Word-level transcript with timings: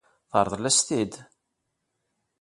Teṛḍel-as-t-id? 0.31 1.13